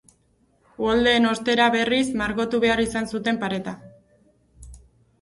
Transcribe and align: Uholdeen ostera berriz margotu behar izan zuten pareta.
Uholdeen 0.85 1.27
ostera 1.33 1.69
berriz 1.77 2.01
margotu 2.23 2.65
behar 2.67 2.85
izan 2.89 3.13
zuten 3.15 3.41
pareta. 3.47 3.79